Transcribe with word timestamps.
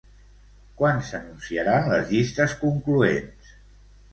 Quan 0.79 1.03
s'anunciaran 1.09 1.91
les 1.91 2.09
llistes 2.15 2.57
concloents? 2.63 3.57